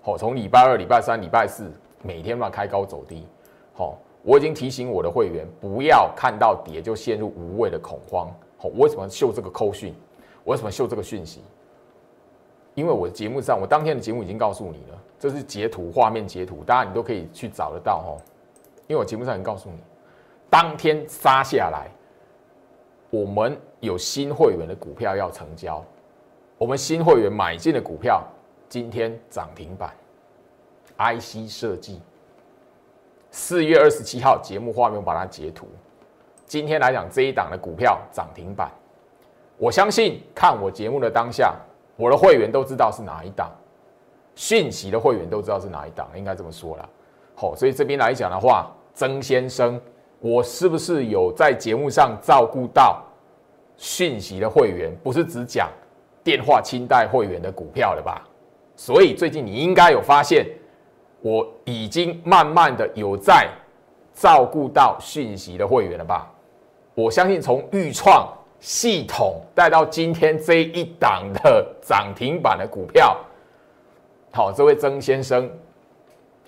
[0.00, 1.70] 好，从礼拜二、礼拜三、礼拜四
[2.02, 3.26] 每天嘛开高走低。
[3.74, 8.28] 好，我已经提醒我的会员不要看到跌就陷入无谓的恐慌。
[8.56, 9.94] 好，我为什么秀这个扣讯？
[10.42, 11.42] 我为什么秀这个讯息？
[12.74, 14.98] 因为我的节目上，我当天的节目已经告诉你了。
[15.18, 18.10] 这是截图，画面截图，大家你都可以去找得到哦。
[18.88, 19.76] 因为我节目上已经告诉你，
[20.48, 21.88] 当天杀下来，
[23.12, 25.84] 我们有新会员的股票要成交，
[26.56, 28.24] 我们新会员买进的股票
[28.70, 29.94] 今天涨停板
[30.96, 32.00] ，IC 设计，
[33.30, 35.68] 四月二十七号节目画面把它截图，
[36.46, 38.72] 今天来讲这一档的股票涨停板，
[39.58, 41.54] 我相信看我节目的当下，
[41.96, 43.52] 我的会员都知道是哪一档。
[44.34, 46.88] 讯息的会员都知道是哪一档，应该这么说了。
[47.34, 49.78] 好，所以这边来讲的话，曾先生，
[50.22, 53.02] 我是不是有在节目上照顾到
[53.76, 54.96] 讯息的会员？
[55.02, 55.68] 不是只讲
[56.22, 58.22] 电话清代会员的股票了吧？
[58.76, 60.46] 所以最近你应该有发现，
[61.22, 63.48] 我已经慢慢的有在
[64.14, 66.30] 照顾到讯息的会员了吧？
[66.94, 73.16] 我相信从预创系统带到今天这一档的涨停板的股票。
[74.30, 75.50] 好，这位曾先生，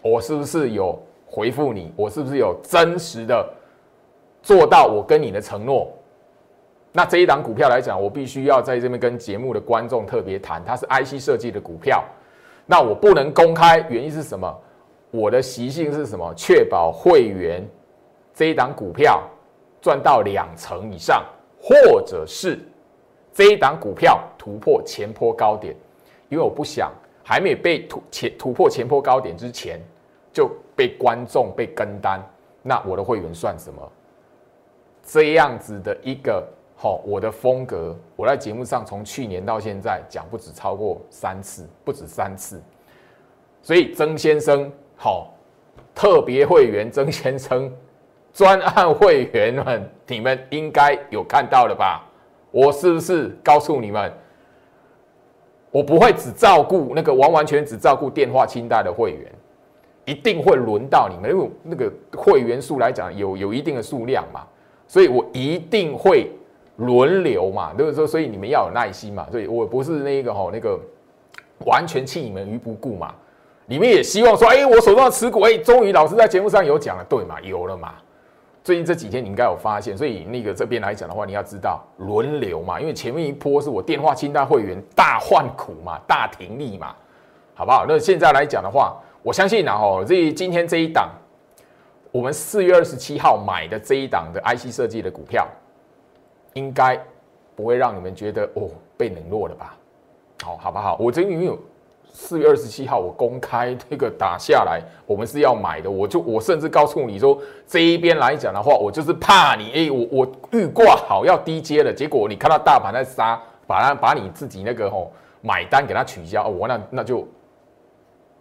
[0.00, 1.92] 我是不是有回复你？
[1.96, 3.44] 我是不是有真实的
[4.44, 5.90] 做到我跟你的承诺？
[6.92, 12.04] 那这一档股票来讲，我必须要在这边跟节目的观众特别谈，它是 IC 设计的股票，
[12.66, 14.54] 那我不能公开，原因是什么？
[15.10, 16.32] 我的习性是什么？
[16.36, 17.66] 确保会员
[18.34, 19.22] 这一档股票
[19.80, 21.24] 赚到两成以上，
[21.58, 22.60] 或者是
[23.32, 25.74] 这一档股票突破前坡高点，
[26.28, 26.92] 因为我不想。
[27.26, 29.80] 还没被突前突破前坡高点之前，
[30.30, 32.22] 就被观众被跟单，
[32.60, 33.92] 那我的会员算什么？
[35.04, 42.60] 这样子的一个好，我的风格，我在节目上从去年到现在讲不止超过三次，不止三次。
[43.62, 45.32] 所以曾先生好，
[45.94, 47.72] 特别会员曾先生，
[48.32, 52.04] 专案会员们，你们应该有看到了吧？
[52.50, 54.12] 我是不是告诉你们？
[55.70, 59.32] 我不会只照顾那个完完全只照顾电话清单的会员，
[60.04, 64.46] 一定会轮到你们，因为那个会员数来讲有有一定的数量嘛，
[64.86, 66.30] 所以我一定会
[66.76, 70.78] 轮流嘛，就是说，所以你们要有耐心嘛，所以我不是那个哈那个
[71.66, 73.14] 完全弃你们于不顾嘛，
[73.66, 77.94] 你们也希望说，哎，我手上的持股，哎，终于老师在节目上有讲了，对嘛，有了嘛。
[78.62, 86.94] 最近这几天你应该有发现，所以那个这边来讲的话，你要知道轮流嘛，因为前面一波是我电话清单会员大换苦嘛，大停利嘛，
[87.54, 87.84] 好不好？
[87.86, 91.10] 那现在来讲的话，我相信然后这今天这一档，
[92.14, 95.48] 我们四月二十七号买的这一档的 IC 设计的股票，
[96.52, 96.96] 应该
[97.56, 99.74] 不会让你们觉得哦被冷落了吧？
[100.44, 100.96] 好，好不好？
[101.00, 101.58] 我这因为有。
[102.16, 105.90] 四月二十七号，我公开这个打下来，我们是要买的。
[105.90, 117.26] 我就我甚至告诉你说，这一边来讲的话，我就是怕你，哎，我我预挂好要低接了，结果你看到大盘在杀，把它把你自己那个吼买单给它取消，哦我那那就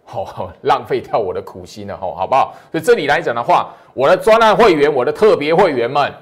[0.04, 2.54] 好浪费掉我的苦心了，吼，好不好？
[2.70, 6.12] 所以这里来讲的话，我的专案会员，我的特别会员们，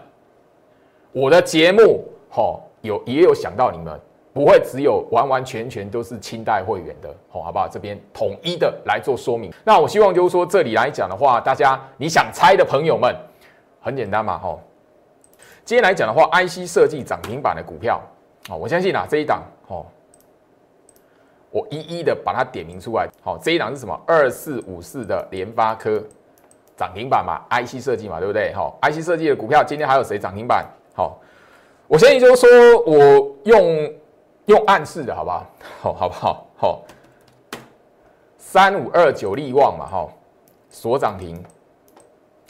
[1.12, 4.01] 我的节目，吼，有也有想到你们。
[4.35, 7.68] 不会只有完完全全都是清代会员的，好，好不好？
[7.68, 9.53] 这边统一的来做说明。
[9.62, 13.14] 那我希望就是说，这里来讲的话，大家你想猜的朋友们，
[13.79, 14.59] 很简单嘛，哈。
[15.66, 18.01] 今天来讲的话，IC 设计涨停板的股票，
[18.49, 19.85] 哦，我相信啊，这一档，哦，
[21.53, 23.09] 我一一的把它点名出来。
[23.23, 23.97] 好，这一档是什么？
[24.05, 26.03] 二四五四的联发科
[26.77, 28.53] 涨停板嘛，IC 设计嘛，对不对？
[28.53, 30.67] 好，IC 设计的股票今天还有谁涨停板？
[30.97, 31.21] 好，
[31.87, 33.93] 我相信就是说我用。
[34.47, 35.47] 用暗示的好不好？
[35.81, 36.47] 好，好不好？
[36.57, 36.83] 好，
[38.37, 40.09] 三五二九利旺嘛，哈，
[40.69, 41.41] 所涨停。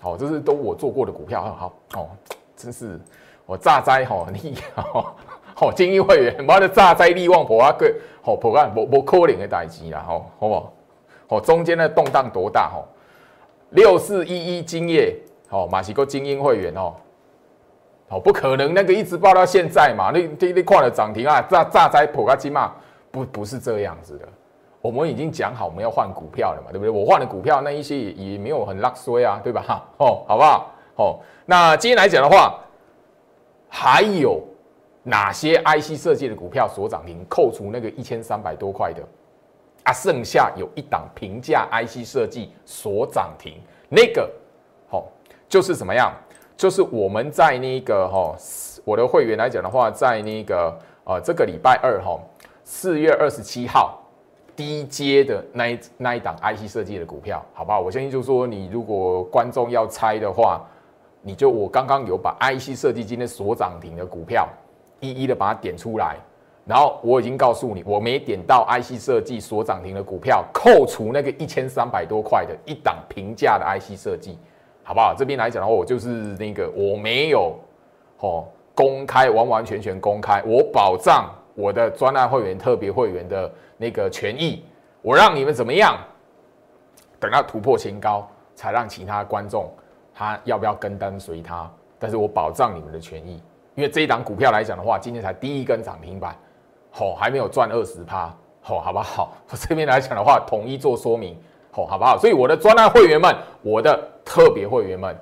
[0.00, 2.16] 好，这是都我做过的股票，好好，
[2.56, 2.98] 真是
[3.44, 5.14] 我炸灾哈，你好，
[5.54, 10.72] 好精英会员，妈的炸灾利旺婆啊个，好破案，无无可能的代志啦，好，好不好？
[11.28, 12.70] 好，中间的动荡多大？
[12.70, 12.84] 吼，
[13.70, 15.16] 六四一一金业，
[15.50, 16.94] 哦，马西哥精英会员哦，
[18.08, 22.72] 哦，不可能那个一直报到现在嘛，那那那跨了涨停啊，炸炸灾破个金嘛，
[23.10, 24.28] 不不是这样子的。
[24.80, 26.90] 我们已经讲好我们要换股票了嘛，对不对？
[26.90, 29.62] 我换了股票那一些也也没有很拉衰啊，对吧？
[29.66, 30.70] 哈，哦，好不好？
[30.96, 32.58] 哦，那今天来讲的话，
[33.68, 34.40] 还有
[35.02, 37.24] 哪些 IC 设计的股票所涨停？
[37.28, 39.02] 扣除那个一千三百多块的
[39.84, 43.54] 啊，剩下有一档平价 IC 设计所涨停，
[43.88, 44.30] 那个，
[44.88, 45.06] 好，
[45.48, 46.12] 就是怎么样？
[46.56, 48.36] 就是我们在那个哈，
[48.84, 52.20] 我的会员来讲的话，在那个呃这个礼拜二哈，
[52.62, 53.98] 四月二十七号。
[54.54, 57.80] 低阶的那一那一档 IC 设计的股票，好不好？
[57.80, 60.62] 我相信就是说，你如果观众要猜的话，
[61.22, 64.46] 你就我刚刚有把 IC 设计今天所涨停的股票
[65.02, 66.16] 一一的把它点出来，
[66.64, 74.38] 然后我已经告诉你，我没点到 IC 设计所涨停的股票，扣除那个一千三百多块的一档平价的 IC 设计，
[74.82, 75.14] 好不好？
[75.14, 77.54] 这边来讲的话，我就是那个我没有
[78.20, 83.52] 哦公开完完全全公开，我保障我的专案会员、特别会员的。
[83.78, 84.64] 那个权益，
[85.00, 85.98] 我让你们怎么样？
[87.18, 89.68] 等到突破前高，才让其他观众
[90.14, 91.68] 他要不要跟单随他？
[91.98, 93.42] 但是我保障你们的权益，
[93.74, 96.36] 因为这一档股票来讲的话，今天才第一根涨停板，
[96.90, 99.32] 好，还没有赚二十趴，好，好不好？
[99.50, 101.36] 我这边来讲的话，统一做说明，
[101.70, 102.18] 好，好不好？
[102.18, 105.16] 所以我的专案会员们，我的特别会员们。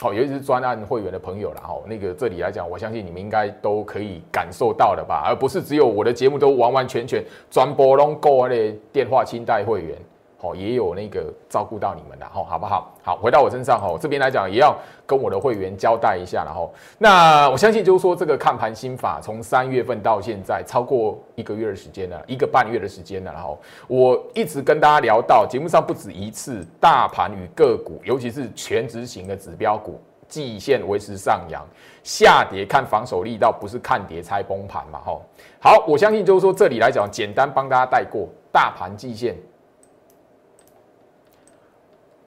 [0.00, 9.98] 好，尤其是专案会员的朋友了哈，那个这里来讲，我相信你们应该都可以感受到的吧，而不是只有我的节目都完完全全专播拢够的电话清代会员。
[10.42, 12.94] 哦，也有那个照顾到你们的，吼，好不好？
[13.02, 14.74] 好，回到我身上，吼，这边来讲也要
[15.06, 31.62] 跟我的会员交代一下，然后，那我相信就是说，这个看盘心法从三月份到现在超过一个月的时间了，一个半月的时间了，然后我一直跟大家聊到节目上不止一次，大盘与个股，尤其是全执行的指标股，季线维持上扬，
[32.02, 35.22] 下跌看防守力道，不是看跌猜崩盘嘛，吼，
[35.60, 39.36] 好，我相信就是说这里来讲，简单帮大家带过大盘季线。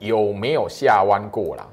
[0.06, 1.66] 有没有下弯过啦？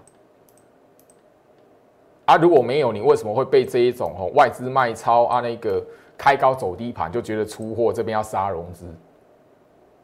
[2.25, 5.83] 啊，如果没有，你为什么会被这一种哦外资卖超啊那个
[6.17, 8.85] 开高走低盘就觉得出货这边要杀融资？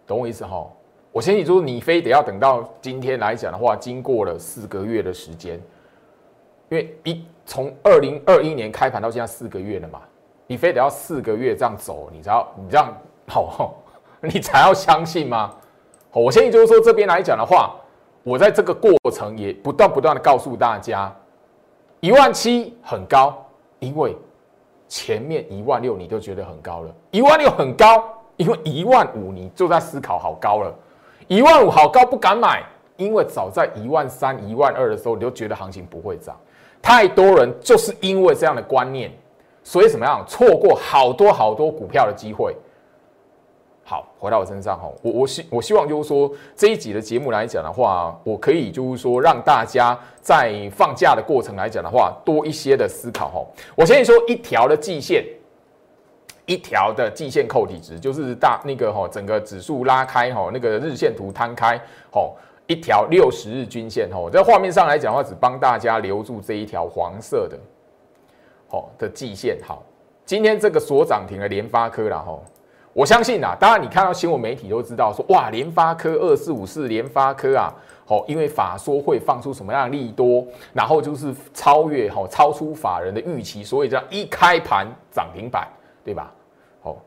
[0.05, 0.67] 懂我意思哈？
[1.11, 5.55] 我相信就是你非得要等到今天来讲的话，经过了四个月的时间，
[6.69, 10.01] 因为一从二零二一年开盘到现在四个月了嘛，
[10.47, 12.93] 你非得要四个月这样走，你才要你这样
[13.27, 13.75] 好，
[14.19, 15.55] 你才要相信吗？
[16.11, 17.75] 我相信就是说这边来讲的话。
[18.27, 21.09] 我在这个过程也不断不断的告诉大家，
[22.01, 23.33] 一万七很高，
[23.79, 24.13] 因为
[24.89, 28.03] 前面一万六你都觉得很高了，一万六很高，
[28.35, 30.75] 因为一万五你就在思考好高了，
[31.29, 32.61] 一万五好高不敢买，
[32.97, 36.35] 因为早在一万三、一万二的时候你就觉得行情不会涨，
[36.81, 39.09] 太多人就是因为这样的观念，
[39.63, 42.53] 所以怎么样错过好多好多股票的机会。
[43.89, 53.45] 好，回到我身上哈，我我希我希望就是说这一集的节目来讲的话，我可以就是说让大家在放假的过程来讲的话，多一些的思考哈。
[53.75, 55.23] 我先说一条的季线，
[56.45, 61.79] 一条的季线扣底值，就是大那个哈，整个指数拉开哈，那个日线图摊开
[62.11, 62.29] 哈，
[62.67, 67.57] 一条六十日均线哈，在画面上来讲的话，只帮大家留住这一条黄色的，
[68.67, 69.57] 好，的季线。
[69.65, 69.81] 好，
[70.25, 72.37] 今天这个所涨停的联发科了哈。
[72.97, 77.71] 我相信啊，当然你看到新闻媒体都知道说，哇，联发科二四五四，联发科啊，
[78.07, 85.67] 好，因为法说会放出什么样的利多，然后就是超越哈，超出法人的预期，所以这样一开盘涨停板，
[86.03, 86.33] 对吧？
[86.81, 86.97] 好，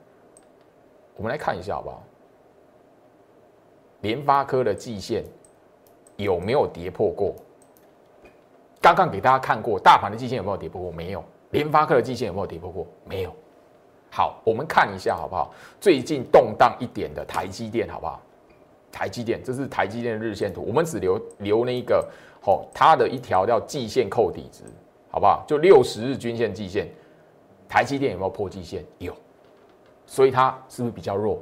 [1.16, 2.00] 我们来看一下好不好？
[4.02, 5.24] 联发科的季线
[6.14, 7.34] 有没有跌破过？
[8.80, 10.92] 刚刚给大家看过，大盘的季线有没有跌破过？
[10.92, 11.24] 没有。
[11.50, 12.86] 联发科的季线有没有跌破过？
[13.04, 13.34] 没有。
[14.10, 15.54] 好，我们看一下好不好？
[15.80, 18.20] 最近动荡一点的台积电好不好？
[18.90, 22.04] 台积电，这是台积电的日线图，我们只留留那一个，
[22.42, 24.64] 好，它的一条叫季线扣底值，
[25.10, 25.44] 好不好？
[25.46, 26.88] 就六十日均线季线，
[27.68, 28.84] 台积电有没有破季线？
[28.98, 29.14] 有，
[30.06, 31.40] 所以它是不是比较弱？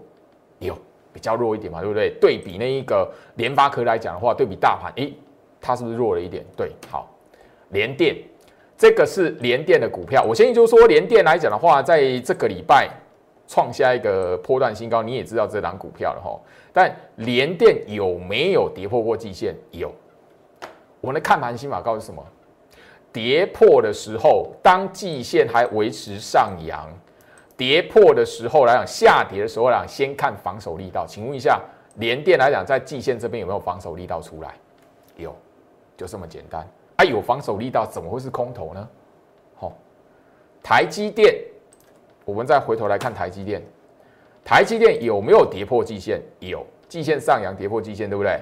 [0.59, 0.77] 有，
[1.11, 2.15] 比较弱一点嘛，对不对？
[2.21, 5.15] 对比那一个联发科来讲的话，对比大盘，诶，
[5.59, 6.45] 它是不是弱了一点？
[6.55, 7.09] 对，好，
[7.71, 8.15] 联电。
[8.79, 12.89] 这个是联电的股票，我相信就是说联电来讲的话，在这个礼拜
[13.49, 16.41] 创下一个波段新高，你也知道这档股票了哈。
[16.73, 19.53] 但联电有没有跌破过季线？
[19.73, 19.93] 有。
[21.01, 22.25] 我们的看盘心法告诉什么？
[23.13, 26.87] 跌破的时候，当季线还维持上扬；
[27.57, 31.05] 跌破的时候来讲，下跌的时候来讲，先看防守力道。
[31.05, 31.61] 请问一下，
[31.97, 34.55] 联电来讲，在季线这边有没有防守力道出来？
[35.17, 35.35] 有，
[35.97, 36.65] 就这么简单。
[36.99, 38.89] 啊，有防守力道，怎么会是空头呢？
[39.55, 39.73] 好，
[40.61, 41.33] 台积电，
[42.25, 43.63] 我们再回头来看台积电，
[44.45, 46.21] 台积电有没有跌破季线？
[46.41, 48.41] 有，季线上扬跌破季线，对不对？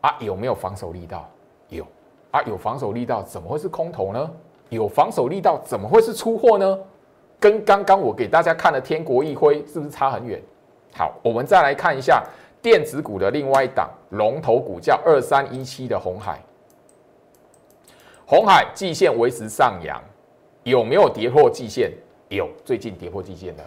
[0.00, 1.28] 啊，有没有防守力道？
[1.68, 1.86] 有。
[2.30, 4.30] 啊，有防守力道，怎么会是空头呢？
[4.70, 6.78] 有防守力道，怎么会是出货呢？
[7.38, 10.40] 跟刚刚我给大家看的天国一辉是不是差很远？
[10.94, 12.24] 好，我们再来看一下
[12.62, 16.40] 电子股的另外一档龙头股，叫二三一七的红海。
[18.26, 20.02] 红海季线维持上扬，
[20.64, 21.92] 有没有跌破季线？
[22.28, 23.64] 有，最近跌破季线的。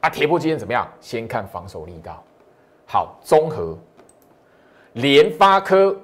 [0.00, 0.88] 啊，跌破季线怎么样？
[1.00, 2.22] 先看防守力道。
[2.86, 3.76] 好，综合
[4.92, 5.94] 联发科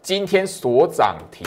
[0.00, 1.46] 今天所涨停，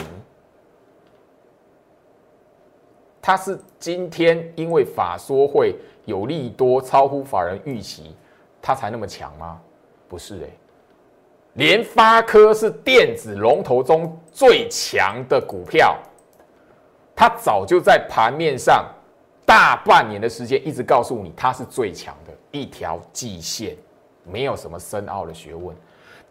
[3.20, 8.14] 它是今天因为法说会有利多超乎法人预期，
[8.62, 9.60] 它才那么强吗？
[10.08, 10.50] 不是诶。
[11.58, 15.98] 联发科是电子龙头中最强的股票，
[17.16, 18.86] 它早就在盘面上
[19.44, 23.76] 大半年的时间一直告诉你它是最强的一条季线，
[24.22, 25.76] 没有什么深奥的学问。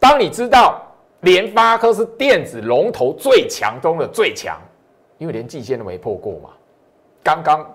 [0.00, 0.80] 当你知道
[1.20, 4.58] 联发科是电子龙头最强中的最强，
[5.18, 6.48] 因为连季线都没破过嘛。
[7.22, 7.70] 刚刚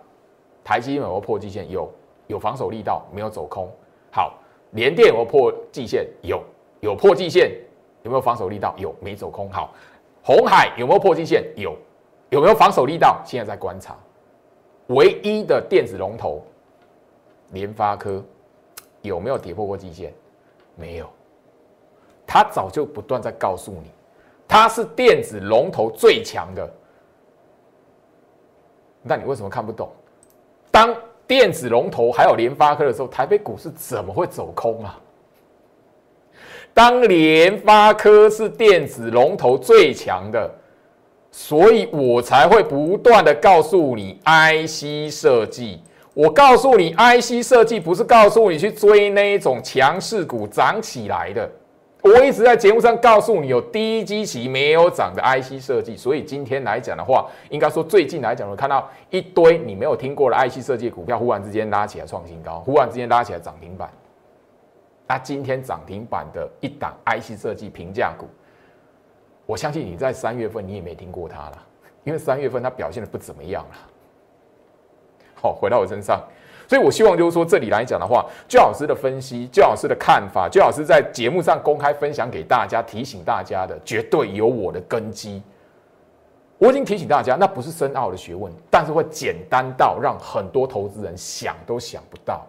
[0.64, 1.93] 台积电有破季线，有
[2.26, 3.70] 有防守力道，没有走空。
[4.12, 4.34] 好，
[4.72, 6.43] 联电有破季线，有。
[6.84, 7.50] 有破季线，
[8.02, 8.76] 有没有防守力道？
[8.78, 9.50] 有，没走空。
[9.50, 9.74] 好，
[10.22, 11.42] 红海有没有破季线？
[11.56, 11.78] 有，
[12.30, 13.22] 有没有防守力道？
[13.26, 13.96] 现在在观察。
[14.88, 16.44] 唯一的电子龙头
[17.52, 18.22] 联发科
[19.02, 20.14] 有没有跌破过季线？
[20.76, 21.10] 没有。
[22.28, 23.90] 他早就不断在告诉你，
[24.46, 26.70] 他是电子龙头最强的。
[29.02, 29.90] 那你为什么看不懂？
[30.70, 30.94] 当
[31.26, 35.00] 电子龙头还有联发科的时候，台北股市怎么会走空啊？
[36.74, 40.50] 当联发科是电子龙头最强的，
[41.32, 45.82] 所以我才会不断的告诉你 IC 设计。
[46.16, 51.50] 我告诉你 IC 设计，不是告诉你去追那一种强势股涨起来的。
[52.02, 55.96] 我一直在节目上告诉你，有低基期没有涨的 IC 设计。
[55.96, 63.90] 所以今天来讲的话，应该说最近来讲，我看到一堆你没有听过的 IC 设计股票，忽然之间拉起来创新高，忽然之间拉起来涨停板。
[65.06, 68.28] 那今天涨停板的一档 IC 设计平价股，
[69.45, 71.64] 我相信你在三月份你也没听过它了，
[72.04, 73.76] 因为三月份它表现的不怎么样了。
[75.36, 76.24] 好，回到我身上，
[76.70, 85.43] 所以我希望就是说这里来讲的话，焦老师的分析，焦老师的看法，焦老师在节目上公开分享给大家，提醒大家的绝对有我的根基。
[86.58, 92.47] 我已经提醒大家，那不是深奥的学问，但是会简单到让很多投资人想都想不到。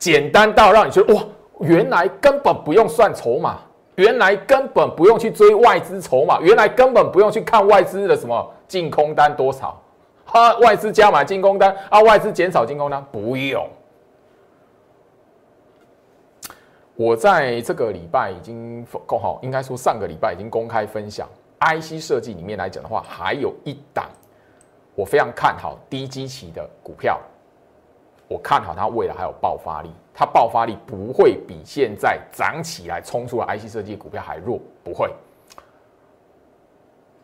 [0.00, 1.22] 简单到让你觉得哇，
[1.60, 3.60] 原来根本不用算筹码，
[3.96, 9.78] 原来根本不用去追外资筹码，原来根本不用去看外资的什么净空单多少，
[10.24, 13.68] 哈，外资加码净空单啊，外资减少净空单，不用。
[16.96, 21.28] 我在这个礼拜已经公好，应该说上个礼拜已经公开分享
[21.60, 24.08] ，IC 设计里面来讲的话，还有一档
[24.94, 27.20] 我非常看好低基期的股票。
[28.30, 35.12] 我看好它未来还有爆发力，它爆发力不会比现在涨起来冲出来 IC 设计股票还弱，不会。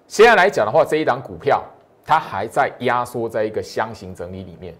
[0.08, 1.62] 现在来讲的话，这一档股票
[2.04, 4.74] 它还在压缩在一个箱型整理里面，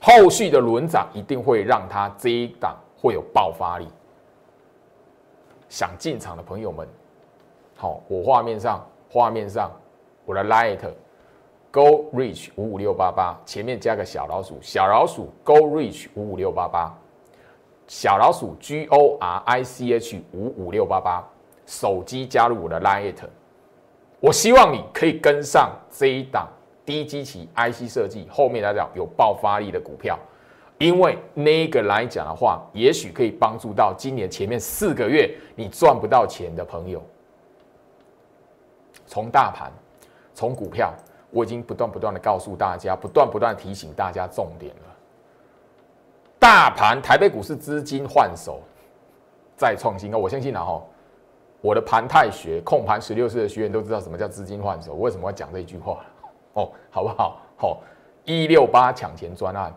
[0.00, 3.86] 后续的轮涨一定会让它这一档会有爆发力。
[5.68, 6.88] 想进场的朋友们，
[7.76, 9.70] 好，我画面上画面上
[10.24, 10.78] 我的 Light。
[11.74, 16.96] Go Reach 五五六八八，前面加个小老鼠，小老鼠 Go Reach 五五六八八，
[17.88, 21.28] 小老鼠 G O R I C H 五五六八八，
[21.66, 23.24] 手机加入我的 Lite，
[24.20, 26.48] 我希望你可以跟上这一档
[26.86, 30.16] 低基期 IC 设计后面来讲有爆发力的股票，
[30.78, 37.02] 因为那个来讲的话，也许可以帮助到今年前面四个月你赚不到钱的朋友，
[39.08, 39.72] 从大盘，
[40.34, 40.94] 从股票。
[41.34, 44.82] 我已经不断不断的告诉大家，不断不断提醒大家重点了。
[46.38, 48.60] 大盘台北股市资金换手
[49.56, 50.88] 再创新高，我相信然后
[51.60, 56.04] 我的盘太学控盘十六岁的学员都知道什么叫资金换手，为什么要讲这一句话
[56.52, 57.40] 哦，好不好？
[57.56, 57.82] 好，
[58.24, 59.74] 一六八抢钱专案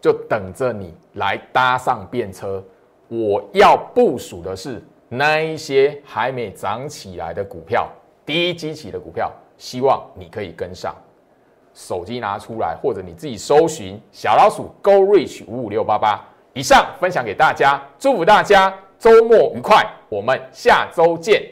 [0.00, 2.64] 就等着你来搭上便车。
[3.08, 7.88] 我要部署的是那一些还没涨起来的股票，
[8.24, 9.32] 低基期的股票。
[9.58, 10.94] 希望你可以跟上，
[11.74, 16.24] 手机拿出来，或者你自己搜寻小老鼠 Go Reach 五五六八八。
[16.54, 21.42] 以上分享给大家，祝福大家周末愉快，我们下周见。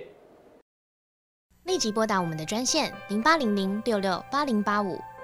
[1.64, 4.98] 立即拨打我们的专线零八零零六六八零八五。